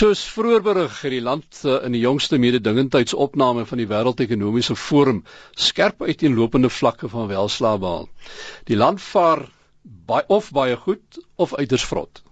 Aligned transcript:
Soos 0.00 0.20
vroeër 0.32 0.62
berig 0.64 0.94
het 1.04 1.12
die 1.12 1.20
land 1.20 1.58
uh, 1.68 1.74
in 1.84 1.92
die 1.92 2.00
jongste 2.00 2.38
mededingendheidsopname 2.40 3.66
van 3.68 3.80
die 3.82 3.86
Wêreldekonomiese 3.90 4.72
Forum 4.72 5.18
skerp 5.52 6.00
uiteenlopende 6.00 6.70
vlakke 6.72 7.10
van 7.12 7.28
welslaag 7.28 7.82
behaal. 7.82 8.06
Die 8.70 8.78
land 8.78 9.02
vaar 9.04 9.42
baie 10.08 10.24
of 10.32 10.48
baie 10.56 10.78
goed 10.86 11.20
of 11.36 11.52
uiters 11.52 11.84
vrot. 11.90 12.22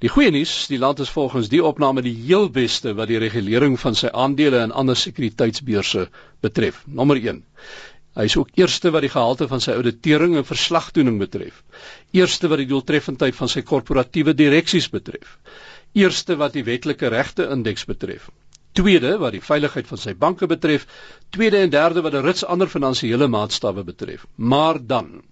Die 0.00 0.08
goeie 0.08 0.32
nuus, 0.32 0.54
die 0.72 0.80
land 0.80 1.02
is 1.04 1.12
volgens 1.12 1.50
die 1.52 1.60
opname 1.60 2.00
die 2.06 2.14
heel 2.22 2.48
beste 2.54 2.94
wat 2.96 3.12
die 3.12 3.20
regulering 3.20 3.76
van 3.82 3.98
sy 4.00 4.08
aandele 4.08 4.62
en 4.64 4.72
ander 4.72 4.96
sekuriteitsbeurse 4.96 6.06
betref. 6.40 6.80
Nommer 6.86 7.20
1. 7.20 7.42
Hy 8.16 8.24
is 8.30 8.38
ook 8.40 8.56
eerste 8.56 8.94
wat 8.96 9.04
die 9.04 9.12
gehalte 9.12 9.50
van 9.50 9.60
sy 9.60 9.76
auditering 9.76 10.40
en 10.40 10.48
verslagtoening 10.48 11.20
betref. 11.20 11.60
Eerste 12.16 12.48
wat 12.48 12.64
die 12.64 12.70
doeltreffendheid 12.72 13.36
van 13.36 13.52
sy 13.52 13.60
korporatiewe 13.60 14.32
direksies 14.40 14.88
betref. 14.88 15.36
Eerste 15.92 16.36
wat 16.36 16.52
die 16.52 16.64
wetlike 16.64 17.08
regte 17.10 17.48
indeks 17.50 17.84
betref. 17.84 18.28
Tweede 18.72 19.16
wat 19.18 19.32
die 19.34 19.42
veiligheid 19.42 19.86
van 19.86 19.98
sy 19.98 20.14
banke 20.14 20.46
betref. 20.46 20.86
Tweede 21.34 21.58
en 21.64 21.70
derde 21.70 22.04
wat 22.06 22.14
'n 22.14 22.24
rits 22.26 22.44
ander 22.44 22.68
finansiële 22.68 23.26
maatstawwe 23.28 23.84
betref. 23.84 24.26
Maar 24.36 24.78
dan 24.86 25.22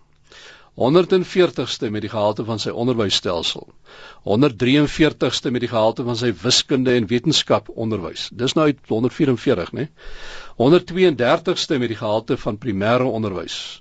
140ste 0.78 1.90
met 1.90 2.00
die 2.00 2.10
gehalte 2.10 2.44
van 2.44 2.58
sy 2.58 2.70
onderwysstelsel. 2.70 3.68
143ste 4.22 5.50
met 5.50 5.60
die 5.60 5.70
gehalte 5.72 6.04
van 6.06 6.16
sy 6.16 6.30
wiskunde 6.42 6.94
en 6.94 7.08
wetenskap 7.10 7.68
onderwys. 7.74 8.28
Dis 8.30 8.54
nou 8.54 8.66
uit 8.66 8.78
144, 8.86 9.72
né? 9.72 9.88
132ste 10.58 11.78
met 11.82 11.88
die 11.88 11.98
gehalte 11.98 12.36
van 12.36 12.58
primêre 12.58 13.10
onderwys. 13.10 13.80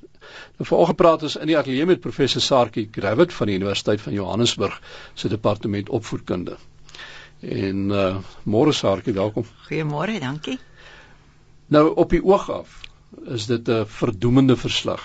Nou 0.58 0.68
vanoggend 0.70 0.98
praat 0.98 1.24
ons 1.24 1.36
in 1.36 1.48
die 1.48 1.58
ateljee 1.58 1.86
met 1.86 2.02
professor 2.02 2.42
Sarkie 2.42 2.88
Gravett 2.92 3.34
van 3.34 3.48
die 3.48 3.56
Universiteit 3.60 4.02
van 4.02 4.14
Johannesburg 4.14 4.82
se 5.14 5.30
departement 5.30 5.90
opvoedkunde. 5.90 6.58
En 7.42 7.90
uh 7.92 8.18
môre 8.44 8.74
Sarkie, 8.74 9.14
welkom. 9.14 9.46
Goeiemôre, 9.68 10.20
dankie. 10.20 10.58
Nou 11.68 11.94
op 11.96 12.10
die 12.10 12.24
oog 12.24 12.50
af 12.50 12.82
is 13.26 13.46
dit 13.46 13.70
'n 13.70 13.86
verdoemende 13.86 14.56
verslag 14.56 15.04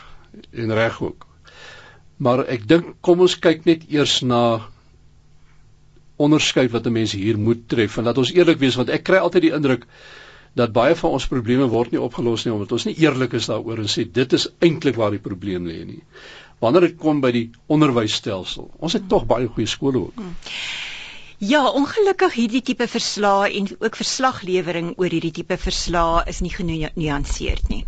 en 0.51 0.75
reg 0.75 1.03
ook. 1.03 1.27
Maar 2.17 2.47
ek 2.47 2.69
dink 2.69 2.95
kom 3.01 3.21
ons 3.21 3.39
kyk 3.39 3.65
net 3.65 3.85
eers 3.91 4.21
na 4.21 4.61
onderskeid 6.17 6.71
wat 6.71 6.87
'n 6.87 6.93
mens 6.93 7.13
hier 7.13 7.39
moet 7.39 7.69
tref 7.69 7.97
en 7.97 8.05
laat 8.05 8.19
ons 8.19 8.33
eerlik 8.33 8.59
wees 8.59 8.75
want 8.75 8.89
ek 8.89 9.03
kry 9.03 9.19
altyd 9.19 9.43
die 9.43 9.55
indruk 9.55 9.87
dat 10.59 10.73
baie 10.73 10.95
van 10.99 11.17
ons 11.17 11.27
probleme 11.27 11.67
word 11.73 11.93
nie 11.93 12.01
opgelos 12.01 12.45
nie 12.45 12.53
omdat 12.53 12.73
ons 12.77 12.85
nie 12.89 12.97
eerlik 13.01 13.33
is 13.39 13.49
daaroor 13.49 13.79
en 13.83 13.91
sê 13.91 14.05
dit 14.05 14.33
is 14.39 14.49
eintlik 14.61 14.97
waar 15.01 15.15
die 15.15 15.23
probleem 15.23 15.67
lê 15.67 15.85
nie. 15.85 16.03
Wanneer 16.61 16.89
dit 16.89 16.99
kom 16.99 17.21
by 17.21 17.33
die 17.35 17.47
onderwysstelsel. 17.67 18.71
Ons 18.79 18.93
het 18.99 19.09
tog 19.09 19.25
baie 19.27 19.49
goeie 19.49 19.67
skole 19.67 19.99
ook. 19.99 20.19
Hmm. 20.21 20.35
Ja, 21.43 21.65
ongelukkig 21.75 22.37
hierdie 22.39 22.63
tipe 22.63 22.87
verslae 22.87 23.49
en 23.59 23.67
ook 23.81 23.97
verslaglewering 23.99 24.93
oor 24.95 25.11
hierdie 25.11 25.33
tipe 25.41 25.57
verslae 25.59 26.23
is 26.31 26.39
nie 26.45 26.53
genuanceerd 26.55 27.67
nie. 27.73 27.83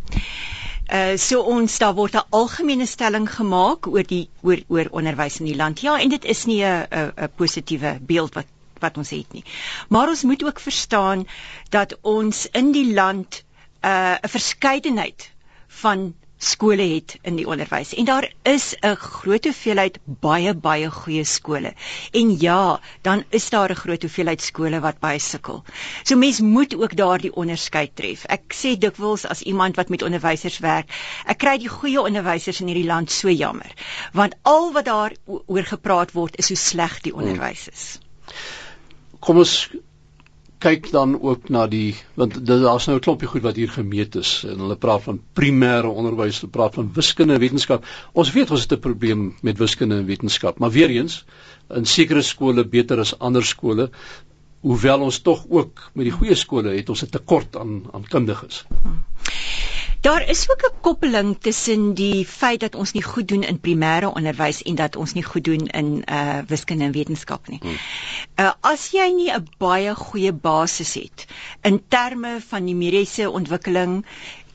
Uh 0.91 1.15
so 1.17 1.45
ons 1.53 1.79
daar 1.79 1.95
word 1.95 2.17
'n 2.19 2.27
algemene 2.31 2.87
stelling 2.87 3.29
gemaak 3.31 3.87
oor 3.87 4.03
die 4.03 4.29
oor 4.43 4.59
oor 4.69 4.91
onderwys 4.91 5.39
in 5.41 5.47
die 5.47 5.57
land. 5.57 5.81
Ja, 5.81 6.01
en 6.01 6.09
dit 6.09 6.25
is 6.25 6.45
nie 6.51 6.65
'n 6.65 6.87
'n 6.91 7.31
positiewe 7.37 7.99
beeld 8.03 8.35
wat 8.35 8.51
wat 8.85 9.01
ons 9.01 9.11
het 9.17 9.33
nie. 9.37 9.45
Maar 9.89 10.13
ons 10.15 10.23
moet 10.29 10.45
ook 10.45 10.61
verstaan 10.61 11.27
dat 11.75 11.97
ons 12.03 12.47
in 12.53 12.73
die 12.73 12.93
land 12.95 13.43
'n 13.85 13.89
uh, 13.89 14.31
verskeidenheid 14.37 15.31
van 15.83 16.13
skole 16.45 16.85
het 16.95 17.15
in 17.23 17.39
die 17.39 17.47
onderwys 17.49 17.95
en 17.95 18.05
daar 18.09 18.27
is 18.43 18.75
'n 18.81 18.97
groot 19.01 19.45
hoeveelheid 19.45 19.99
baie 20.05 20.55
baie 20.55 20.91
goeie 20.91 21.25
skole. 21.25 21.73
En 22.13 22.41
ja, 22.41 22.81
dan 23.03 23.25
is 23.29 23.49
daar 23.51 23.71
'n 23.71 23.81
groot 23.83 24.03
hoeveelheid 24.03 24.43
skole 24.43 24.81
wat 24.81 24.99
baie 24.99 25.19
sukkel. 25.19 25.65
So 26.03 26.17
mens 26.17 26.41
moet 26.41 26.77
ook 26.77 26.97
daardie 26.97 27.35
onderskeid 27.35 27.97
tref. 27.97 28.25
Ek 28.25 28.55
sê 28.55 28.79
dikwels 28.79 29.27
as 29.27 29.43
iemand 29.43 29.77
wat 29.77 29.89
met 29.89 30.03
onderwysers 30.03 30.59
werk, 30.59 30.91
ek 31.27 31.39
kry 31.39 31.59
die 31.59 31.69
goeie 31.69 32.01
onderwysers 32.01 32.61
in 32.61 32.67
hierdie 32.67 32.87
land 32.93 33.11
so 33.11 33.29
jammer, 33.31 33.73
want 34.13 34.35
al 34.43 34.73
wat 34.73 34.85
daar 34.85 35.13
oor 35.27 35.65
gepraat 35.65 36.13
word 36.13 36.37
is 36.37 36.49
hoe 36.49 36.57
sleg 36.57 37.01
die 37.01 37.15
onderwys 37.15 37.69
is. 37.69 37.99
Kom 39.25 39.41
ons 39.41 39.55
kyk 40.65 40.91
dan 40.93 41.15
ook 41.21 41.49
na 41.53 41.67
die 41.69 41.95
want 42.21 42.37
daar's 42.49 42.87
nou 42.89 42.97
'n 42.97 43.05
klompie 43.05 43.29
goed 43.29 43.43
wat 43.45 43.57
hier 43.61 43.71
gemeet 43.73 44.17
is 44.21 44.45
en 44.49 44.61
hulle 44.65 44.77
praat 44.77 45.03
van 45.03 45.21
primêre 45.41 45.89
onderwys, 45.89 46.41
hulle 46.41 46.53
praat 46.53 46.75
van 46.75 46.91
wiskunde 46.99 47.35
en 47.35 47.41
wetenskap. 47.41 47.85
Ons 48.13 48.33
weet 48.33 48.51
ons 48.51 48.61
het 48.61 48.73
'n 48.73 48.81
probleem 48.89 49.35
met 49.43 49.59
wiskunde 49.59 49.97
en 49.97 50.07
wetenskap, 50.07 50.59
maar 50.59 50.71
weer 50.71 50.91
eens 50.91 51.25
in 51.69 51.85
sekere 51.85 52.23
skole 52.23 52.65
beter 52.65 52.99
as 52.99 53.19
ander 53.19 53.45
skole. 53.45 53.91
Hoewel 54.61 55.01
ons 55.01 55.19
tog 55.19 55.47
ook 55.49 55.91
met 55.95 56.05
die 56.05 56.17
goeie 56.19 56.35
skole 56.35 56.77
het 56.77 56.89
ons 56.89 57.03
'n 57.03 57.11
tekort 57.11 57.57
aan 57.57 57.85
aan 57.93 58.05
kundiges. 58.05 58.65
Hmm. 58.83 59.05
Daar 60.05 60.29
is 60.29 60.51
ook 60.51 60.63
'n 60.63 60.81
koppeling 60.81 61.37
tussen 61.41 61.95
die 61.95 62.27
feit 62.27 62.61
dat 62.61 62.75
ons 62.75 62.93
nie 62.93 63.03
goed 63.03 63.29
doen 63.29 63.43
in 63.43 63.61
primêre 63.61 64.13
onderwys 64.13 64.63
en 64.63 64.75
dat 64.75 64.97
ons 64.97 65.13
nie 65.13 65.23
goed 65.23 65.45
doen 65.45 65.67
in 65.67 66.03
uh 66.11 66.39
wiskunde 66.47 66.85
en 66.85 66.93
wetenskap 66.93 67.49
nie. 67.49 67.59
Hmm. 67.63 67.77
Uh 68.37 68.53
as 68.61 68.91
jy 68.93 69.07
nie 69.17 69.31
'n 69.33 69.49
baie 69.59 69.95
goeie 69.95 70.33
basis 70.33 70.95
het 70.95 71.25
in 71.63 71.83
terme 71.89 72.37
van 72.49 72.65
numeriese 72.65 73.31
ontwikkeling 73.31 74.05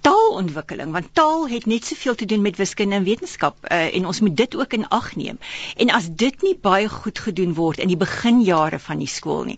taalontwikkeling 0.06 0.92
want 0.96 1.10
taal 1.14 1.48
het 1.50 1.66
net 1.66 1.86
soveel 1.86 2.16
te 2.16 2.26
doen 2.26 2.42
met 2.42 2.58
wiskunde 2.58 2.96
en 2.96 3.04
wetenskap 3.04 3.58
uh, 3.64 3.96
en 3.96 4.06
ons 4.06 4.20
moet 4.20 4.36
dit 4.38 4.56
ook 4.56 4.74
in 4.74 4.88
ag 4.88 5.16
neem. 5.16 5.40
En 5.76 5.90
as 5.96 6.10
dit 6.12 6.42
nie 6.46 6.56
baie 6.62 6.90
goed 6.90 7.20
gedoen 7.20 7.54
word 7.54 7.80
in 7.84 7.92
die 7.92 8.00
beginjare 8.00 8.80
van 8.80 9.02
die 9.04 9.10
skool 9.10 9.44
nie, 9.50 9.58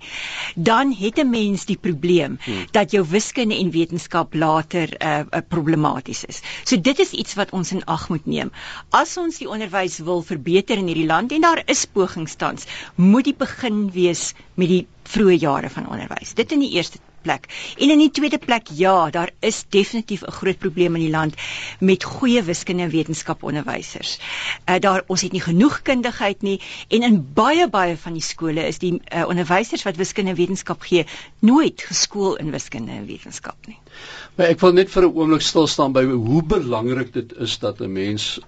dan 0.55 0.93
het 0.97 1.19
'n 1.19 1.29
mens 1.29 1.65
die 1.65 1.77
probleem 1.77 2.37
hmm. 2.41 2.65
dat 2.71 2.91
jou 2.91 3.05
wiskunde 3.07 3.55
en 3.57 3.71
wetenskap 3.71 4.33
later 4.33 4.87
'n 4.87 5.07
uh, 5.07 5.19
uh, 5.19 5.41
problematies 5.47 6.25
is. 6.25 6.41
So 6.63 6.81
dit 6.81 6.99
is 6.99 7.11
iets 7.11 7.33
wat 7.33 7.51
ons 7.51 7.71
in 7.71 7.85
ag 7.85 8.09
moet 8.09 8.25
neem. 8.25 8.51
As 8.89 9.17
ons 9.17 9.37
die 9.37 9.49
onderwys 9.49 9.97
wil 9.97 10.21
verbeter 10.21 10.77
in 10.77 10.87
hierdie 10.87 11.05
land 11.05 11.31
en 11.31 11.41
daar 11.41 11.63
is 11.65 11.85
pogings 11.85 12.35
tans, 12.35 12.65
moet 12.95 13.23
die 13.23 13.37
begin 13.37 13.91
wees 13.91 14.33
met 14.55 14.67
die 14.67 14.87
vroeë 15.03 15.37
jare 15.39 15.69
van 15.69 15.89
onderwys. 15.89 16.33
Dit 16.33 16.51
in 16.51 16.59
die 16.59 16.71
eerste 16.71 16.99
plek. 17.21 17.47
En 17.77 17.89
in 17.89 18.01
die 18.01 18.11
tweede 18.11 18.37
plek, 18.37 18.67
ja, 18.73 19.09
daar 19.09 19.31
is 19.39 19.63
definitief 19.69 20.23
'n 20.25 20.31
groot 20.31 20.57
probleem 20.57 20.95
in 20.95 21.01
die 21.01 21.09
land 21.09 21.35
met 21.79 22.03
goeie 22.03 22.43
wiskunde 22.43 22.83
en 22.83 22.89
wetenskap 22.89 23.43
onderwysers. 23.43 24.19
Uh 24.65 24.79
daar 24.79 25.03
ons 25.07 25.21
het 25.21 25.31
nie 25.31 25.41
genoeg 25.41 25.81
kundigheid 25.81 26.41
nie 26.41 26.61
en 26.87 27.03
in 27.03 27.33
baie 27.33 27.69
baie 27.69 27.97
van 27.97 28.13
die 28.13 28.21
skole 28.21 28.67
is 28.67 28.79
die 28.79 29.01
uh, 29.13 29.27
onderwysers 29.27 29.83
wat 29.83 29.95
wiskunde 29.95 30.29
en 30.31 30.37
wetenskap 30.37 30.81
gee 30.81 31.05
nooit 31.39 31.81
geskool 31.81 32.35
in 32.35 32.51
wiskunde 32.51 32.91
en 32.91 33.05
wetenskap 33.05 33.67
nie. 33.67 33.77
Maar 34.35 34.53
ek 34.55 34.59
wil 34.59 34.73
net 34.73 34.91
vir 34.91 35.03
'n 35.03 35.13
oomblik 35.13 35.41
stil 35.41 35.67
staan 35.67 35.93
by 35.93 36.03
hoe 36.03 36.43
belangrik 36.43 37.13
dit 37.13 37.33
is 37.37 37.59
dat 37.59 37.81
'n 37.81 37.91
mens 37.91 38.39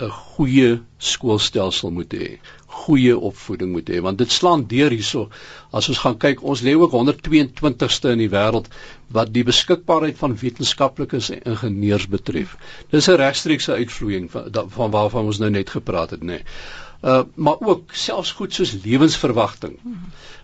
'n 0.00 0.10
goeie 0.10 0.82
skoolstelsel 0.98 1.90
moet 1.90 2.14
hê 2.14 2.38
goeie 2.74 3.14
opvoeding 3.28 3.72
moet 3.72 3.90
hê 3.92 4.00
want 4.04 4.18
dit 4.22 4.32
slaan 4.32 4.64
deur 4.70 4.94
hierso 4.94 5.28
as 5.70 5.88
ons 5.92 6.00
gaan 6.04 6.18
kyk 6.24 6.42
ons 6.52 6.62
lê 6.66 6.74
ook 6.78 6.96
122ste 6.96 8.14
in 8.14 8.22
die 8.24 8.30
wêreld 8.32 8.70
wat 9.18 9.32
die 9.34 9.44
beskikbaarheid 9.50 10.18
van 10.20 10.36
wetenskaplikes 10.40 11.30
en 11.36 11.44
ingenieurs 11.54 12.08
betref 12.16 12.56
dis 12.94 13.08
'n 13.08 13.20
regstreekse 13.20 13.78
uitvloeiing 13.82 14.30
van, 14.30 14.50
van 14.78 14.90
waarvan 14.98 15.30
ons 15.32 15.38
nou 15.42 15.50
net 15.50 15.70
gepraat 15.76 16.16
het 16.16 16.26
nê 16.32 16.42
uh, 16.42 17.22
maar 17.34 17.60
ook 17.60 17.94
selfs 18.06 18.32
goed 18.40 18.54
soos 18.54 18.76
lewensverwagting 18.84 19.78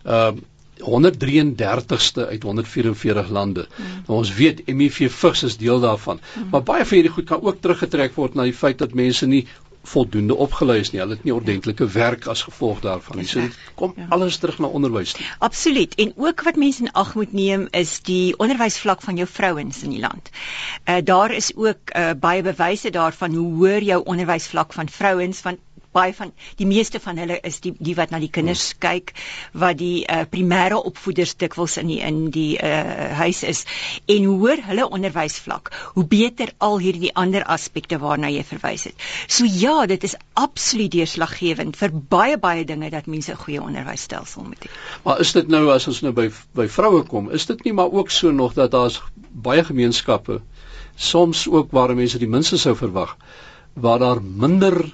uh, 0.05 0.33
133ste 0.81 2.27
uit 2.29 2.43
144 2.43 3.29
lande. 3.29 3.67
Mm. 3.77 3.85
Nou 4.07 4.19
ons 4.19 4.35
weet 4.35 4.63
HIV 4.67 5.11
vigs 5.13 5.43
is 5.43 5.57
deel 5.57 5.81
daarvan. 5.81 6.21
Mm. 6.21 6.49
Maar 6.51 6.63
baie 6.63 6.85
van 6.85 6.97
hierdie 6.97 7.13
goed 7.13 7.29
kan 7.29 7.43
ook 7.43 7.61
teruggetrek 7.61 8.15
word 8.15 8.35
na 8.35 8.49
die 8.49 8.57
feit 8.57 8.79
dat 8.79 8.95
mense 8.97 9.27
nie 9.27 9.47
voldoende 9.83 10.35
opgelei 10.35 10.81
is 10.81 10.91
nie. 10.91 11.01
Hulle 11.01 11.15
het 11.17 11.25
nie 11.25 11.35
ordentlike 11.35 11.87
werk 11.89 12.27
as 12.27 12.43
gevolg 12.43 12.81
daarvan 12.85 13.17
nie. 13.17 13.27
So 13.27 13.41
dit 13.41 13.57
kom 13.75 13.93
ja. 13.97 14.07
alles 14.09 14.37
terug 14.39 14.59
na 14.59 14.67
onderwys 14.67 15.13
toe. 15.13 15.27
Absoluut. 15.39 15.95
En 15.95 16.13
ook 16.17 16.43
wat 16.43 16.57
mense 16.57 16.83
in 16.83 16.93
ag 16.93 17.15
moet 17.15 17.33
neem 17.33 17.69
is 17.71 18.01
die 18.07 18.37
onderwysvlak 18.39 19.03
van 19.03 19.17
jou 19.17 19.29
vrouens 19.29 19.83
in 19.83 19.97
die 19.97 20.01
land. 20.01 20.31
Uh 20.85 21.01
daar 21.05 21.35
is 21.35 21.53
ook 21.57 21.95
uh 21.97 22.11
baie 22.21 22.43
bewyse 22.43 22.91
daarvan 22.91 23.35
hoe 23.35 23.53
hoër 23.55 23.83
jou 23.83 24.03
onderwysvlak 24.05 24.73
van 24.73 24.89
vrouens 24.89 25.39
van 25.39 25.59
baie 25.97 26.15
van 26.15 26.33
die 26.59 26.67
meeste 26.67 27.01
van 27.03 27.19
hulle 27.19 27.39
is 27.47 27.61
die 27.65 27.73
die 27.79 27.95
wat 27.99 28.13
na 28.15 28.21
die 28.23 28.31
kinders 28.31 28.71
hmm. 28.73 28.81
kyk 28.85 29.13
wat 29.63 29.79
die 29.81 30.05
uh, 30.07 30.23
primêre 30.31 30.79
opvoeders 30.79 31.35
dikwels 31.41 31.77
in 31.83 31.91
die 31.91 32.01
in 32.07 32.21
die 32.35 32.59
uh, 32.59 33.17
huis 33.21 33.43
is. 33.47 33.65
En 34.07 34.29
hoor 34.31 34.63
hulle 34.71 34.89
onderwysvlak 34.89 35.73
hoe 35.97 36.07
beter 36.07 36.53
al 36.59 36.79
hierdie 36.83 37.13
ander 37.15 37.45
aspekte 37.45 37.99
waarna 38.03 38.31
jy 38.31 38.45
verwys 38.47 38.87
het. 38.91 39.09
So 39.27 39.49
ja 39.49 39.87
dit 39.91 40.05
is 40.07 40.17
absoluut 40.35 40.93
deurslaggewend 40.95 41.79
vir 41.81 41.95
baie 42.15 42.39
baie 42.39 42.65
dinge 42.65 42.91
dat 42.91 43.07
mense 43.07 43.33
'n 43.33 43.43
goeie 43.45 43.63
onderwysstelsel 43.63 44.45
moet 44.45 44.65
hê. 44.67 44.71
Maar 45.05 45.21
is 45.21 45.33
dit 45.33 45.49
nou 45.49 45.69
as 45.75 45.87
ons 45.87 46.03
nou 46.03 46.13
by 46.13 46.31
by 46.55 46.69
vroue 46.69 47.03
kom 47.03 47.31
is 47.31 47.47
dit 47.47 47.65
nie 47.65 47.73
maar 47.73 47.91
ook 47.91 48.11
so 48.11 48.31
nog 48.31 48.55
dat 48.55 48.71
daar's 48.71 49.01
baie 49.33 49.65
gemeenskappe 49.65 50.41
soms 50.97 51.49
ook 51.49 51.71
waar 51.73 51.95
mense 51.95 52.19
die 52.19 52.29
minste 52.29 52.59
sou 52.59 52.77
verwag 52.77 53.17
waar 53.75 53.99
daar 53.99 54.23
minder 54.23 54.93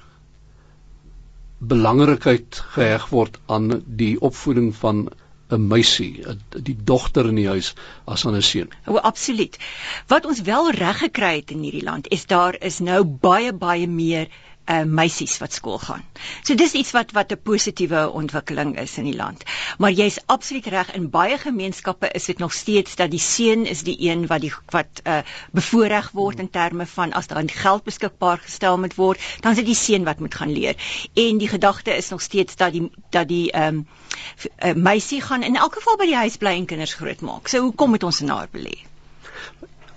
belangrikheid 1.59 2.63
geheg 2.75 3.09
word 3.09 3.39
aan 3.47 3.83
die 3.87 4.21
opvoeding 4.21 4.75
van 4.77 5.09
'n 5.51 5.67
meisie, 5.69 6.25
die 6.51 6.77
dogter 6.85 7.29
in 7.31 7.39
die 7.39 7.49
huis 7.49 7.75
as 8.05 8.27
aan 8.27 8.35
'n 8.35 8.43
seun. 8.43 8.71
O, 8.87 8.97
absoluut. 8.97 9.59
Wat 10.07 10.27
ons 10.27 10.41
wel 10.41 10.71
reg 10.71 10.99
gekry 10.99 11.37
het 11.37 11.51
in 11.51 11.63
hierdie 11.63 11.85
land 11.85 12.09
is 12.09 12.27
daar 12.27 12.57
is 12.61 12.79
nou 12.79 13.05
baie 13.05 13.53
baie 13.53 13.87
meer 13.87 14.29
uh 14.67 14.83
meisies 14.85 15.39
wat 15.39 15.53
skool 15.53 15.79
gaan. 15.79 16.05
So 16.43 16.55
dis 16.55 16.73
iets 16.73 16.91
wat 16.91 17.13
wat 17.13 17.33
'n 17.33 17.43
positiewe 17.43 18.11
ontwikkeling 18.11 18.79
is 18.81 18.99
in 18.99 19.05
die 19.05 19.17
land. 19.17 19.45
Maar 19.79 19.91
jy's 19.91 20.19
absoluut 20.27 20.67
reg 20.67 20.93
in 20.93 21.11
baie 21.11 21.39
gemeenskappe 21.39 22.11
is 22.11 22.25
dit 22.25 22.39
nog 22.39 22.53
steeds 22.53 22.97
dat 22.97 23.11
die 23.11 23.21
seun 23.21 23.67
is 23.67 23.83
die 23.83 23.97
een 24.11 24.27
wat 24.27 24.41
die 24.41 24.53
wat 24.71 25.01
uh 25.05 25.19
bevoordeel 25.51 26.09
word 26.13 26.39
in 26.39 26.51
terme 26.51 26.87
van 26.87 27.13
as 27.13 27.27
daar 27.27 27.43
geld 27.47 27.85
beskikbaar 27.85 28.39
gestel 28.39 28.79
moet 28.79 28.95
word, 28.95 29.21
dan 29.41 29.51
is 29.51 29.59
dit 29.59 29.67
die 29.67 29.75
seun 29.75 30.05
wat 30.05 30.19
moet 30.19 30.35
gaan 30.35 30.53
leer. 30.53 30.77
En 31.15 31.39
die 31.39 31.49
gedagte 31.49 31.97
is 31.97 32.09
nog 32.09 32.23
steeds 32.23 32.57
dat 32.57 32.73
die 32.73 32.91
dat 33.11 33.29
die 33.29 33.51
ehm 33.53 33.75
um, 33.75 33.87
uh, 34.65 34.75
meisie 34.75 35.21
gaan 35.21 35.43
in 35.43 35.57
elk 35.57 35.75
geval 35.75 35.97
by 35.97 36.07
die 36.07 36.17
huis 36.17 36.37
bly 36.37 36.55
en 36.57 36.67
kinders 36.67 36.95
grootmaak. 36.95 37.49
So 37.49 37.61
hoekom 37.61 37.91
moet 37.91 38.03
ons 38.03 38.21
in 38.21 38.29
haar 38.29 38.49
belê? 38.53 38.77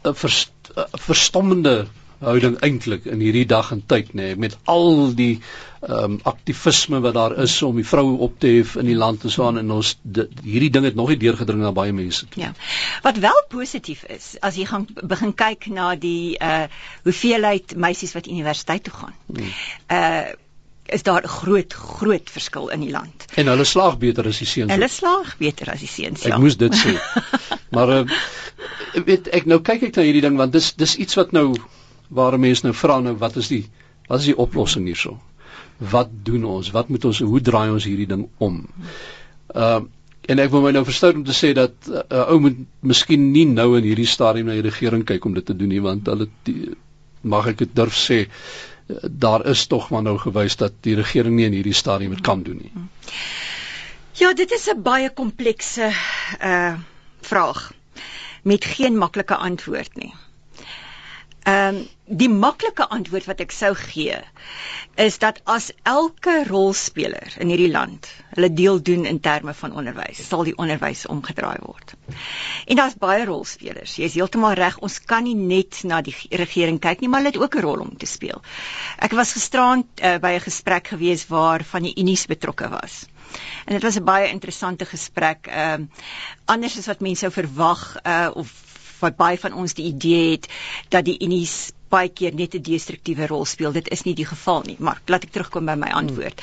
'n 0.03 0.15
verst, 0.15 0.51
verstommende 0.91 1.87
houding 2.19 2.57
eintlik 2.65 3.05
in 3.05 3.21
hierdie 3.23 3.45
dag 3.47 3.71
en 3.71 3.81
tyd 3.87 4.13
nê 4.13 4.31
nee, 4.31 4.39
met 4.47 4.57
al 4.63 5.13
die 5.15 5.39
ehm 5.79 6.03
um, 6.03 6.15
aktivisme 6.27 6.99
wat 6.99 7.13
daar 7.15 7.37
is 7.39 7.53
om 7.63 7.77
die 7.79 7.87
vroue 7.87 8.17
op 8.25 8.33
te 8.43 8.49
hef 8.57 8.73
in 8.75 8.89
die 8.89 8.97
land 8.99 9.23
en 9.23 9.31
so 9.31 9.45
aan 9.47 9.61
en 9.61 9.71
ons 9.71 9.93
die, 10.01 10.25
hierdie 10.43 10.71
ding 10.75 10.83
het 10.83 10.97
nog 10.99 11.13
nie 11.13 11.17
deurgedring 11.21 11.61
na 11.63 11.71
baie 11.71 11.93
mense 11.95 12.27
toe. 12.27 12.41
Ja. 12.41 12.49
Wat 13.05 13.21
wel 13.23 13.39
positief 13.47 14.03
is 14.11 14.33
as 14.43 14.59
jy 14.59 14.67
gaan 14.67 14.89
begin 14.99 15.31
kyk 15.33 15.69
na 15.71 15.93
die 15.95 16.35
uh 16.35 16.67
hoeveelheid 17.07 17.77
meisies 17.79 18.13
wat 18.17 18.27
universiteit 18.27 18.83
toe 18.83 18.93
gaan. 18.93 19.15
Hmm. 19.31 19.55
Uh 19.87 20.37
is 20.89 21.03
daar 21.03 21.23
'n 21.23 21.27
groot 21.27 21.73
groot 21.73 22.29
verskil 22.29 22.69
in 22.69 22.79
die 22.79 22.91
land. 22.91 23.25
En 23.35 23.47
hulle 23.47 23.63
slaag 23.63 23.97
beter 23.97 24.27
as 24.27 24.37
die 24.37 24.47
seuns. 24.47 24.71
Hulle 24.71 24.87
slaag 24.87 25.37
beter 25.37 25.71
as 25.71 25.79
die 25.79 25.87
seuns. 25.87 26.23
Ja. 26.23 26.33
Ek 26.35 26.41
moes 26.41 26.57
dit 26.57 26.75
sê. 26.75 26.97
maar 27.75 27.89
uh, 27.89 28.05
weet 29.05 29.27
ek 29.27 29.45
nou 29.45 29.61
kyk 29.61 29.83
ek 29.83 29.95
na 29.95 30.03
hierdie 30.03 30.21
ding 30.21 30.37
want 30.37 30.51
dis 30.51 30.73
dis 30.73 30.95
iets 30.95 31.15
wat 31.15 31.31
nou 31.31 31.53
waar 32.09 32.39
mense 32.39 32.65
nou 32.65 32.73
vra 32.75 32.99
nou 32.99 33.15
wat 33.21 33.37
is 33.41 33.47
die 33.51 33.63
wat 34.09 34.19
is 34.19 34.31
die 34.31 34.37
oplossing 34.37 34.87
hierso? 34.89 35.19
Wat 35.77 36.09
doen 36.25 36.43
ons? 36.49 36.71
Wat 36.75 36.89
moet 36.89 37.05
ons 37.05 37.19
hoe 37.21 37.41
draai 37.41 37.69
ons 37.69 37.85
hierdie 37.85 38.09
ding 38.09 38.27
om? 38.37 38.65
Ehm 39.53 39.85
uh, 39.85 39.87
en 40.29 40.37
ek 40.37 40.51
wil 40.53 40.61
my 40.61 40.71
nou 40.75 40.83
verstout 40.85 41.15
om 41.17 41.23
te 41.25 41.33
sê 41.33 41.53
dat 41.57 41.73
'n 41.87 42.01
uh, 42.13 42.25
ou 42.29 42.39
moet 42.39 42.57
miskien 42.85 43.31
nie 43.31 43.45
nou 43.45 43.77
in 43.77 43.83
hierdie 43.83 44.09
stadium 44.09 44.45
na 44.45 44.57
die 44.57 44.67
regering 44.67 45.03
kyk 45.03 45.25
om 45.25 45.33
dit 45.33 45.45
te 45.45 45.55
doen 45.57 45.71
nie 45.73 45.81
want 45.81 46.05
hulle 46.05 46.27
mag 47.21 47.47
ek 47.47 47.57
dit 47.57 47.71
durf 47.75 47.97
sê 47.97 48.27
daar 49.01 49.45
is 49.45 49.67
tog 49.67 49.89
maar 49.89 50.03
nou 50.03 50.17
gewys 50.17 50.55
dat 50.55 50.73
die 50.81 50.95
regering 50.95 51.35
nie 51.35 51.45
in 51.45 51.57
hierdie 51.57 51.73
stadium 51.73 52.13
dit 52.13 52.21
kan 52.21 52.43
doen 52.43 52.57
nie. 52.57 52.71
Ja, 54.19 54.33
dit 54.33 54.51
is 54.51 54.69
'n 54.69 54.81
baie 54.81 55.09
komplekse 55.09 55.91
uh 56.41 56.73
vraag 57.21 57.71
met 58.43 58.65
geen 58.65 58.97
maklike 58.97 59.35
antwoord 59.35 59.95
nie. 59.95 60.13
Ehm 61.47 61.75
um, 61.75 61.87
die 62.09 62.29
maklike 62.29 62.87
antwoord 62.89 63.27
wat 63.29 63.41
ek 63.43 63.51
sou 63.53 63.69
gee 63.77 64.15
is 64.99 65.19
dat 65.21 65.37
as 65.45 65.67
elke 65.87 66.39
rolspeler 66.47 67.35
in 67.37 67.51
hierdie 67.53 67.69
land 67.69 68.07
hulle 68.33 68.49
deel 68.53 68.81
doen 68.81 69.05
in 69.05 69.19
terme 69.21 69.53
van 69.53 69.75
onderwys, 69.77 70.19
sal 70.27 70.43
die 70.47 70.55
onderwys 70.57 71.05
omgedraai 71.05 71.61
word. 71.61 71.93
En 72.65 72.79
daar's 72.79 72.97
baie 72.99 73.27
rolspelers. 73.29 73.95
Jy 74.01 74.09
is 74.09 74.17
heeltemal 74.17 74.57
reg, 74.57 74.79
ons 74.81 74.97
kan 74.99 75.23
nie 75.23 75.35
net 75.37 75.83
na 75.83 76.01
die 76.01 76.15
regering 76.41 76.79
kyk 76.81 77.03
nie, 77.03 77.09
maar 77.09 77.21
hulle 77.21 77.33
het 77.35 77.41
ook 77.41 77.55
'n 77.55 77.65
rol 77.67 77.85
om 77.85 77.95
te 77.97 78.09
speel. 78.09 78.41
Ek 78.97 79.13
was 79.13 79.33
gisterand 79.37 80.01
uh, 80.01 80.17
by 80.17 80.33
'n 80.33 80.47
gesprek 80.49 80.87
gewees 80.87 81.27
waar 81.27 81.63
van 81.63 81.83
die 81.83 81.95
unies 81.95 82.25
betrokke 82.25 82.69
was. 82.69 83.05
En 83.65 83.73
dit 83.77 83.83
was 83.83 83.95
'n 83.95 84.03
baie 84.03 84.29
interessante 84.29 84.85
gesprek. 84.85 85.47
Ehm 85.47 85.81
uh, 85.81 85.87
anders 86.45 86.77
as 86.77 86.87
wat 86.87 86.99
mense 86.99 87.19
sou 87.19 87.31
verwag 87.31 87.97
uh, 88.03 88.29
of 88.33 88.68
wat 88.99 89.17
baie 89.17 89.37
van 89.37 89.53
ons 89.53 89.73
die 89.73 89.85
idee 89.89 90.31
het 90.31 90.47
dat 90.89 91.05
die 91.05 91.19
unies 91.25 91.71
baie 91.89 92.09
keer 92.09 92.35
net 92.37 92.55
'n 92.55 92.61
destruktiewe 92.61 93.27
rol 93.27 93.45
speel. 93.45 93.71
Dit 93.71 93.87
is 93.89 94.03
nie 94.05 94.13
die 94.13 94.25
geval 94.25 94.61
nie, 94.65 94.75
maar 94.79 95.01
laat 95.05 95.23
ek 95.23 95.31
terugkom 95.31 95.65
by 95.65 95.75
my 95.75 95.89
antwoord. 96.01 96.41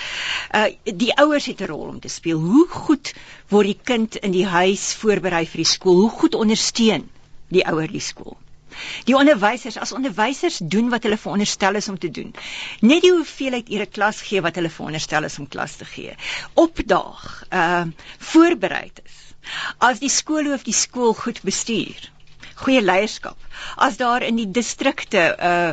Uh 0.54 0.66
die 0.84 1.12
ouers 1.14 1.46
het 1.46 1.60
'n 1.60 1.70
rol 1.70 1.88
om 1.88 2.00
te 2.00 2.08
speel. 2.08 2.38
Hoe 2.38 2.66
goed 2.68 3.12
word 3.48 3.66
die 3.66 3.80
kind 3.84 4.16
in 4.16 4.32
die 4.32 4.46
huis 4.46 4.94
voorberei 4.94 5.46
vir 5.46 5.62
die 5.64 5.72
skool? 5.74 6.00
Hoe 6.00 6.10
goed 6.10 6.34
ondersteun 6.34 7.08
die 7.48 7.64
ouer 7.66 7.88
die 7.88 8.00
skool? 8.00 8.36
Die 9.08 9.16
onderwysers, 9.16 9.76
as 9.76 9.92
onderwysers 9.92 10.58
doen 10.58 10.90
wat 10.92 11.02
hulle 11.02 11.16
veronderstel 11.16 11.74
is 11.74 11.88
om 11.88 11.98
te 11.98 12.10
doen. 12.10 12.34
Net 12.80 13.02
die 13.02 13.12
hoeveelheid 13.12 13.70
ure 13.70 13.86
klas 13.86 14.20
gee 14.20 14.42
wat 14.44 14.54
hulle 14.54 14.70
veronderstel 14.70 15.24
is 15.24 15.38
om 15.38 15.48
klas 15.48 15.76
te 15.76 15.84
gee. 15.84 16.16
Opdaag, 16.54 17.44
uh 17.52 17.84
voorberei 18.18 18.90
is. 19.04 19.22
As 19.78 20.02
die 20.02 20.10
skoolhoof 20.10 20.66
die 20.66 20.74
skool 20.74 21.14
goed 21.14 21.40
bestuur, 21.42 22.10
goeie 22.62 22.82
leierskap. 22.82 23.36
As 23.76 23.96
daar 24.00 24.22
in 24.22 24.36
die 24.40 24.50
distrikte 24.50 25.24
uh 25.40 25.70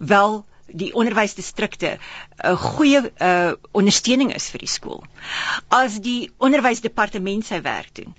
wel 0.00 0.44
die 0.72 0.92
onderwysdistrikte 0.94 1.96
'n 1.96 1.98
uh, 2.50 2.56
goeie 2.56 3.00
uh 3.18 3.52
ondersteuning 3.72 4.34
is 4.34 4.50
vir 4.50 4.64
die 4.64 4.70
skool. 4.70 5.02
As 5.68 6.00
die 6.00 6.30
onderwysdepartement 6.38 7.46
sy 7.46 7.60
werk 7.62 7.94
doen. 7.94 8.14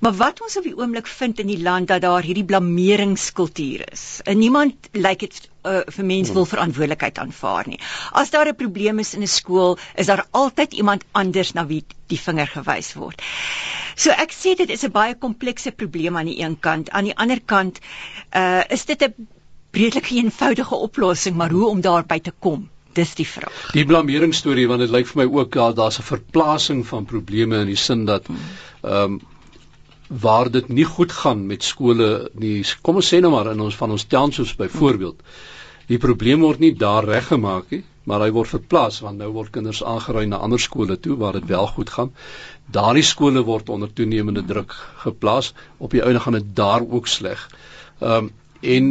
Maar 0.00 0.14
wat 0.20 0.40
ons 0.40 0.56
op 0.56 0.68
die 0.68 0.76
oomblik 0.76 1.06
vind 1.06 1.38
in 1.38 1.46
die 1.46 1.62
land 1.62 1.88
dat 1.88 2.02
daar 2.02 2.22
hierdie 2.22 2.44
blameringskultuur 2.44 3.92
is. 3.92 4.20
En 4.24 4.38
niemand 4.38 4.88
lyk 4.92 5.02
like 5.02 5.26
dit 5.26 5.50
uh, 5.64 5.80
vir 5.96 6.04
mense 6.04 6.32
wil 6.32 6.46
verantwoordelikheid 6.48 7.18
aanvaar 7.18 7.68
nie. 7.68 7.80
As 8.12 8.30
daar 8.30 8.48
'n 8.48 8.56
probleem 8.56 8.98
is 8.98 9.14
in 9.14 9.22
'n 9.22 9.26
skool, 9.26 9.78
is 9.94 10.06
daar 10.06 10.26
altyd 10.30 10.72
iemand 10.72 11.04
anders 11.12 11.52
na 11.52 11.66
wie 11.66 11.84
die 12.06 12.20
vinger 12.20 12.46
gewys 12.46 12.94
word. 12.94 13.22
So 13.96 14.10
ek 14.10 14.32
sê 14.32 14.56
dit 14.56 14.70
is 14.70 14.84
'n 14.84 14.92
baie 14.92 15.14
komplekse 15.14 15.72
probleem 15.72 16.16
aan 16.16 16.26
die 16.26 16.40
een 16.40 16.58
kant, 16.60 16.90
aan 16.90 17.04
die 17.04 17.16
ander 17.16 17.40
kant 17.40 17.80
uh 18.32 18.62
is 18.68 18.84
dit 18.84 19.02
'n 19.02 19.28
redelike 19.74 20.14
eenvoudige 20.14 20.74
oplossing, 20.74 21.36
maar 21.36 21.50
hoe 21.50 21.68
om 21.68 21.80
daarby 21.80 22.20
te 22.20 22.32
kom? 22.38 22.68
Dis 22.94 23.14
die 23.18 23.26
vraag. 23.26 23.70
Die 23.74 23.86
blameringsstorie 23.86 24.68
want 24.70 24.84
dit 24.84 24.92
lyk 24.94 25.08
vir 25.10 25.24
my 25.24 25.28
ook 25.40 25.54
ja, 25.58 25.72
daar's 25.72 25.98
'n 25.98 26.06
verplasing 26.06 26.86
van 26.86 27.04
probleme 27.04 27.60
in 27.60 27.66
die 27.66 27.80
sin 27.86 28.04
dat 28.04 28.28
ehm 28.82 29.02
um, 29.02 29.20
waar 30.08 30.50
dit 30.50 30.68
nie 30.68 30.84
goed 30.84 31.12
gaan 31.12 31.46
met 31.46 31.64
skole 31.64 32.30
nie. 32.38 32.64
Kom 32.82 32.96
ons 33.00 33.08
sê 33.14 33.20
nou 33.20 33.30
maar 33.32 33.50
in 33.52 33.60
ons 33.60 33.76
van 33.76 33.90
ons 33.90 34.04
townships 34.04 34.56
byvoorbeeld. 34.56 35.22
Die 35.86 35.98
probleem 35.98 36.40
word 36.40 36.60
nie 36.60 36.74
daar 36.74 37.04
reggemaak 37.04 37.70
nie, 37.70 37.82
maar 38.04 38.20
hy 38.20 38.30
word 38.30 38.48
verplaas 38.48 39.00
want 39.00 39.18
nou 39.18 39.30
word 39.32 39.50
kinders 39.50 39.82
aangeraai 39.82 40.26
na 40.26 40.36
ander 40.36 40.60
skole 40.60 40.96
toe 41.00 41.16
waar 41.16 41.32
dit 41.32 41.46
wel 41.48 41.66
goed 41.66 41.90
gaan. 41.90 42.12
Daardie 42.70 43.02
skole 43.02 43.42
word 43.44 43.68
onder 43.68 43.92
toenemende 43.92 44.44
druk 44.44 44.76
geplaas. 44.96 45.52
Op 45.78 45.90
die 45.90 46.02
einde 46.02 46.20
gaan 46.20 46.38
dit 46.38 46.56
daar 46.56 46.80
ook 46.88 47.06
sleg. 47.08 47.48
Ehm 48.00 48.24
um, 48.24 48.32
en 48.64 48.84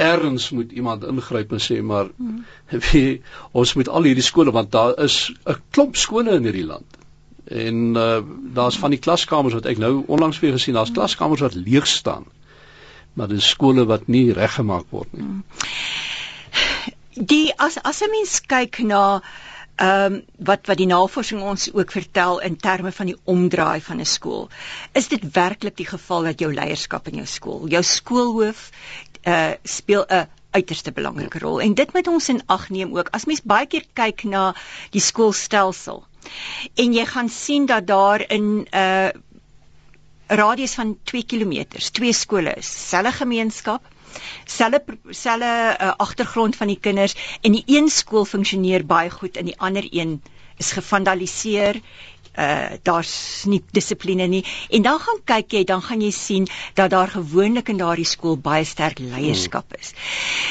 erns 0.00 0.50
moet 0.56 0.72
iemand 0.72 1.04
ingryp 1.04 1.52
en 1.52 1.62
sê 1.62 1.80
maar 1.82 2.08
hmm. 2.16 2.44
wie, 2.90 3.20
ons 3.52 3.74
moet 3.78 3.88
al 3.88 4.08
hierdie 4.08 4.24
skole 4.24 4.54
want 4.56 4.72
daar 4.72 4.96
is 5.04 5.32
'n 5.44 5.60
klomp 5.70 5.96
skole 5.96 6.36
in 6.38 6.48
hierdie 6.48 6.66
land. 6.66 6.98
En 7.44 7.96
uh, 7.96 8.20
daar's 8.54 8.78
van 8.78 8.90
die 8.94 9.02
klaskamers 9.02 9.54
wat 9.54 9.66
ek 9.66 9.78
nou 9.78 10.04
onlangs 10.06 10.38
weer 10.40 10.52
gesien, 10.52 10.74
daar's 10.74 10.94
klaskamers 10.94 11.40
wat 11.40 11.54
leeg 11.54 11.86
staan. 11.86 12.24
Maar 13.12 13.28
dis 13.28 13.48
skole 13.48 13.84
wat 13.84 14.06
nie 14.06 14.32
reggemaak 14.32 14.86
word 14.90 15.12
nie. 15.12 15.26
Hmm. 15.26 15.44
Die 17.14 17.52
as 17.56 17.76
as 17.82 18.02
'n 18.02 18.10
mens 18.10 18.40
kyk 18.40 18.78
na 18.86 19.22
ehm 19.80 20.12
um, 20.12 20.22
wat 20.36 20.66
wat 20.68 20.76
die 20.76 20.86
navorsing 20.86 21.40
ons 21.40 21.70
ook 21.72 21.92
vertel 21.92 22.40
in 22.44 22.56
terme 22.56 22.92
van 22.92 23.06
die 23.06 23.16
omdraai 23.24 23.80
van 23.80 24.00
'n 24.00 24.06
skool. 24.06 24.48
Is 24.92 25.08
dit 25.08 25.22
werklik 25.32 25.76
die 25.76 25.86
geval 25.86 26.22
dat 26.22 26.40
jou 26.40 26.52
leierskap 26.54 27.08
in 27.08 27.14
jou 27.14 27.26
skool, 27.26 27.68
jou 27.68 27.82
skoolhoof, 27.82 28.70
uh 29.24 29.52
speel 29.64 30.04
'n 30.08 30.28
uiterste 30.50 30.92
belangrike 30.92 31.38
rol. 31.38 31.60
En 31.60 31.74
dit 31.74 31.92
moet 31.92 32.06
ons 32.06 32.28
in 32.28 32.42
ag 32.46 32.68
neem 32.70 32.96
ook. 32.96 33.08
As 33.10 33.24
mens 33.24 33.42
baie 33.42 33.66
keer 33.66 33.84
kyk 33.92 34.24
na 34.24 34.54
die 34.90 35.00
skoolstelsel 35.00 36.04
en 36.74 36.92
jy 36.92 37.04
gaan 37.06 37.28
sien 37.28 37.66
dat 37.66 37.86
daar 37.86 38.20
in 38.28 38.46
'n 38.60 38.66
uh, 38.74 39.08
radius 40.26 40.74
van 40.74 40.98
2 41.04 41.24
km 41.24 41.64
twee 41.92 42.12
skole 42.12 42.52
is 42.54 42.88
selfe 42.88 43.12
gemeenskap 43.12 43.86
selfe 44.44 44.98
selfe 45.10 45.76
uh, 45.80 45.94
agtergrond 45.96 46.56
van 46.56 46.66
die 46.66 46.78
kinders 46.80 47.14
en 47.40 47.52
die 47.52 47.64
een 47.66 47.88
skool 47.88 48.24
funksioneer 48.24 48.86
baie 48.86 49.10
goed 49.10 49.36
en 49.36 49.50
die 49.50 49.58
ander 49.58 49.86
een 49.90 50.20
is 50.56 50.72
gevandaliseer 50.76 51.80
uh 52.38 52.78
daar's 52.82 53.44
nie 53.50 53.62
dissipline 53.74 54.26
nie 54.30 54.44
en 54.70 54.82
dan 54.82 54.98
gaan 55.02 55.20
kyk 55.24 55.52
jy 55.52 55.64
dan 55.64 55.82
gaan 55.82 56.00
jy 56.00 56.10
sien 56.14 56.46
dat 56.74 56.90
daar 56.90 57.10
gewoonlik 57.10 57.68
in 57.68 57.80
daardie 57.80 58.06
skool 58.06 58.36
baie 58.36 58.64
sterk 58.64 58.98
leierskap 58.98 59.74
is. 59.78 59.92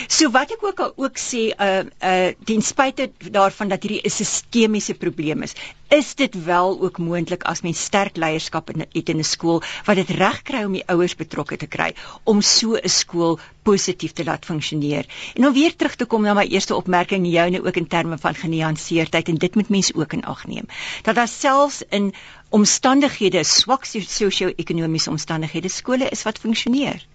So 0.07 0.31
wat 0.31 0.51
ek 0.51 0.63
ook 0.63 0.81
ook 0.95 1.17
sê 1.17 1.49
uh 1.55 1.83
uh 2.03 2.31
ten 2.45 2.61
spyte 2.61 3.11
daarvan 3.31 3.69
dat 3.69 3.83
hierdie 3.83 4.01
'n 4.03 4.09
sistemiese 4.09 4.93
probleem 4.93 5.43
is, 5.43 5.55
is 5.89 6.15
dit 6.15 6.43
wel 6.43 6.81
ook 6.81 6.97
moontlik 6.97 7.43
as 7.43 7.61
mens 7.61 7.83
sterk 7.83 8.17
leierskap 8.17 8.69
in 8.69 8.79
het 8.79 9.09
in 9.09 9.19
'n 9.19 9.23
skool 9.23 9.63
wat 9.85 9.95
dit 9.95 10.09
reg 10.09 10.41
kry 10.41 10.63
om 10.63 10.73
die 10.73 10.87
ouers 10.87 11.15
betrokke 11.15 11.57
te 11.57 11.67
kry 11.67 11.93
om 12.23 12.41
so 12.41 12.75
'n 12.75 12.89
skool 12.89 13.39
positief 13.69 14.15
te 14.17 14.25
laat 14.27 14.45
funksioneer. 14.45 15.05
En 15.33 15.47
om 15.47 15.53
weer 15.53 15.75
terug 15.75 15.95
te 15.95 16.05
kom 16.05 16.25
na 16.25 16.33
my 16.37 16.45
eerste 16.47 16.75
opmerking 16.75 17.27
joune 17.29 17.61
ook 17.65 17.77
in 17.81 17.87
terme 17.87 18.17
van 18.17 18.35
genuanceerdheid 18.35 19.29
en 19.29 19.39
dit 19.45 19.55
moet 19.55 19.69
mense 19.69 19.95
ook 19.95 20.13
in 20.17 20.25
ag 20.25 20.47
neem. 20.47 20.65
Dat 21.03 21.15
daar 21.15 21.27
selfs 21.27 21.83
in 21.89 22.13
omstandighede 22.49 23.43
swak 23.43 23.85
sosio-ekonomiese 23.85 25.09
omstandighede 25.09 25.69
skole 25.69 26.09
is 26.09 26.23
wat 26.23 26.39
funksioneer 26.39 27.05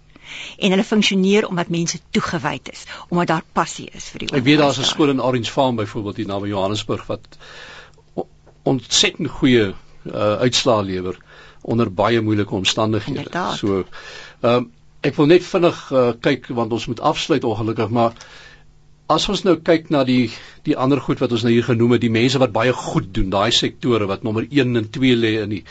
en 0.57 0.73
hulle 0.73 0.83
funksioneer 0.83 1.47
omdat 1.47 1.69
mense 1.69 1.99
toegewyd 2.09 2.71
is, 2.71 2.83
omdat 3.09 3.27
daar 3.27 3.43
passie 3.53 3.87
is 3.91 4.07
vir 4.09 4.23
die 4.23 4.29
onderwys. 4.29 4.41
Ek 4.41 4.47
weet 4.49 4.61
daar's 4.63 4.79
'n 4.79 4.89
skool 4.91 5.13
in 5.13 5.21
Orange 5.21 5.51
Farm 5.51 5.75
byvoorbeeld 5.75 6.15
hier 6.15 6.27
naby 6.27 6.47
Johannesburg 6.47 7.05
wat 7.05 7.37
ontsettend 8.63 9.29
goeie 9.29 9.67
uh, 9.69 10.35
uitslae 10.41 10.83
lewer 10.83 11.17
onder 11.61 11.91
baie 11.93 12.21
moeilike 12.21 12.55
omstandighede. 12.55 13.17
Inderdaad. 13.17 13.57
So 13.57 13.85
ehm 14.41 14.53
um, 14.53 14.71
ek 15.05 15.15
wil 15.19 15.29
net 15.29 15.45
vinnig 15.45 15.79
uh, 15.91 16.11
kyk 16.27 16.49
want 16.57 16.73
ons 16.75 16.87
moet 16.91 17.03
afsluit 17.13 17.43
ongelukkig 17.43 17.93
maar 17.93 18.17
as 19.11 19.27
ons 19.29 19.43
nou 19.45 19.55
kyk 19.61 19.91
na 19.93 20.03
die 20.07 20.31
die 20.65 20.77
ander 20.77 21.01
goed 21.01 21.21
wat 21.21 21.33
ons 21.35 21.43
nou 21.45 21.53
hier 21.53 21.67
genoem 21.67 21.95
het, 21.95 22.01
die 22.01 22.13
mense 22.13 22.41
wat 22.41 22.55
baie 22.55 22.73
goed 22.73 23.11
doen, 23.13 23.29
daai 23.29 23.53
sektore 23.53 24.07
wat 24.09 24.25
nommer 24.25 24.47
1 24.49 24.81
en 24.81 24.89
2 24.97 25.19
lê 25.19 25.35
in 25.43 25.53
die 25.59 25.63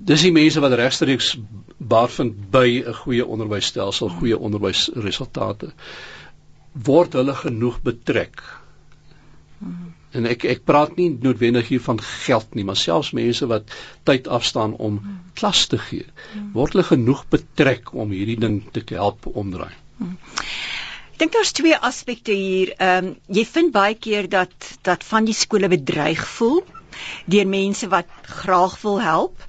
dis 0.00 0.24
die 0.24 0.32
mense 0.32 0.62
wat 0.64 0.72
regstreeks 0.80 1.34
baat 1.76 2.14
vind 2.14 2.38
by 2.52 2.80
'n 2.80 2.94
goeie 3.02 3.26
onderwysstelsel, 3.26 4.08
goeie 4.16 4.38
onderwysresultate. 4.38 5.72
Word 6.72 7.12
hulle 7.12 7.34
genoeg 7.34 7.82
betrek? 7.84 8.40
En 10.16 10.26
ek 10.26 10.44
ek 10.52 10.64
praat 10.66 10.96
nie 10.98 11.08
noodwendig 11.22 11.68
hier 11.70 11.82
van 11.84 12.00
geld 12.02 12.54
nie, 12.58 12.64
maar 12.66 12.78
selfs 12.78 13.12
mense 13.16 13.46
wat 13.50 13.70
tyd 14.08 14.28
afstaan 14.28 14.74
om 14.88 14.98
klas 15.38 15.66
te 15.70 15.78
gee, 15.78 16.06
word 16.56 16.74
hulle 16.74 16.86
genoeg 16.88 17.22
betrek 17.30 17.94
om 17.94 18.10
hierdie 18.14 18.38
ding 18.40 18.60
te 18.74 18.82
help 18.90 19.28
omdraai. 19.30 19.72
Ek 20.00 21.22
dink 21.22 21.34
daar's 21.36 21.52
twee 21.52 21.76
aspekte 21.76 22.34
hier. 22.34 22.74
Ehm 22.78 23.12
um, 23.12 23.14
jy 23.28 23.44
vind 23.44 23.72
baie 23.72 23.94
keer 23.94 24.28
dat 24.32 24.70
dat 24.88 25.04
van 25.04 25.28
die 25.28 25.36
skole 25.36 25.68
bedreig 25.68 26.26
voel 26.36 26.62
deur 27.24 27.46
mense 27.46 27.88
wat 27.88 28.06
graag 28.22 28.76
wil 28.82 29.00
help 29.02 29.44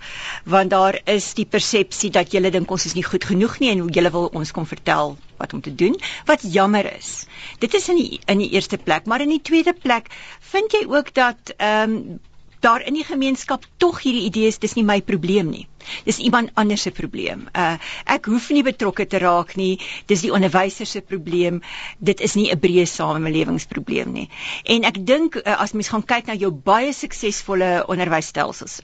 want 0.46 0.70
daar 0.70 1.00
is 1.06 1.34
die 1.34 1.46
persepsie 1.46 2.12
dat 2.12 2.32
julle 2.32 2.52
dink 2.52 2.72
ons 2.72 2.86
is 2.86 2.96
nie 2.98 3.06
goed 3.06 3.26
genoeg 3.26 3.60
nie 3.60 3.72
en 3.74 3.88
julle 3.88 4.12
wil 4.12 4.30
ons 4.34 4.52
kom 4.52 4.66
vertel 4.66 5.18
wat 5.42 5.54
om 5.54 5.62
te 5.62 5.76
doen 5.76 5.96
wat 6.26 6.44
jammer 6.46 6.86
is. 6.98 7.26
Dit 7.60 7.74
is 7.74 7.90
in 7.90 8.02
die 8.02 8.20
in 8.26 8.42
die 8.44 8.52
eerste 8.58 8.78
plek 8.78 9.06
maar 9.06 9.22
in 9.22 9.34
die 9.34 9.42
tweede 9.42 9.74
plek 9.74 10.12
vind 10.54 10.78
jy 10.78 10.86
ook 10.90 11.14
dat 11.14 11.56
ehm 11.58 11.96
um, 11.96 12.20
daar 12.62 12.84
in 12.86 12.94
die 12.94 13.06
gemeenskap 13.06 13.66
tog 13.82 14.02
hierdie 14.04 14.28
idees 14.30 14.60
dis 14.62 14.76
nie 14.78 14.86
my 14.86 15.00
probleem 15.02 15.50
nie. 15.50 15.66
Dis 16.06 16.20
iemand 16.22 16.52
anders 16.62 16.86
se 16.86 16.92
probleem. 16.94 17.48
Uh 17.58 17.78
ek 18.06 18.30
hoef 18.30 18.50
nie 18.54 18.64
betrokke 18.64 19.08
te 19.10 19.22
raak 19.24 19.56
nie. 19.58 19.80
Dis 20.12 20.22
die 20.26 20.34
onderwyser 20.34 20.86
se 20.86 21.02
probleem. 21.02 21.62
Dit 21.98 22.22
is 22.22 22.36
nie 22.36 22.52
'n 22.52 22.60
breë 22.60 22.86
samelewingsprobleem 22.86 24.12
nie. 24.14 24.30
En 24.64 24.84
ek 24.84 25.06
dink 25.06 25.36
uh, 25.36 25.62
as 25.62 25.74
mens 25.74 25.90
gaan 25.90 26.06
kyk 26.06 26.28
na 26.28 26.34
jou 26.34 26.52
baie 26.52 26.94
suksesvolle 26.94 27.86
onderwysstelsels. 27.88 28.82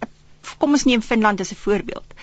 Kom 0.57 0.71
ons 0.71 0.85
neem 0.87 1.01
Finland 1.01 1.39
as 1.39 1.51
'n 1.51 1.61
voorbeeld. 1.61 2.13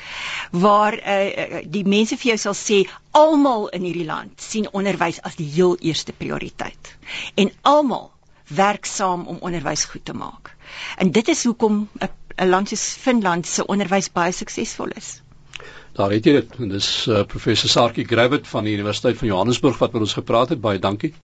Waar 0.51 0.95
uh 0.95 1.63
die 1.67 1.85
mense 1.85 2.17
vir 2.17 2.35
jou 2.35 2.39
sal 2.39 2.59
sê 2.59 2.89
almal 3.11 3.69
in 3.69 3.83
hierdie 3.83 4.11
land 4.11 4.41
sien 4.41 4.69
onderwys 4.73 5.23
as 5.23 5.37
die 5.37 5.51
heel 5.55 5.77
eerste 5.81 6.13
prioriteit. 6.13 6.97
En 7.35 7.53
almal 7.63 8.11
werk 8.49 8.85
saam 8.85 9.27
om 9.27 9.39
onderwys 9.41 9.85
goed 9.85 10.05
te 10.05 10.13
maak. 10.13 10.54
En 10.97 11.11
dit 11.11 11.29
is 11.29 11.45
hoekom 11.45 11.89
'n 12.37 12.49
land 12.49 12.69
soos 12.69 12.87
Finland 13.01 13.47
se 13.47 13.67
onderwys 13.67 14.13
baie 14.13 14.33
suksesvol 14.33 14.97
is. 14.97 15.21
Daar 15.95 16.11
het 16.11 16.25
jy 16.27 16.33
dit. 16.41 16.55
Dis 16.71 16.89
uh, 17.07 17.21
professor 17.31 17.71
Sarkie 17.71 18.05
Gravett 18.05 18.49
van 18.51 18.65
die 18.67 18.73
Universiteit 18.75 19.19
van 19.19 19.29
Johannesburg 19.29 19.79
wat 19.79 19.93
met 19.93 20.03
ons 20.03 20.17
gepraat 20.19 20.49
het. 20.49 20.61
Baie 20.61 20.79
dankie. 20.79 21.13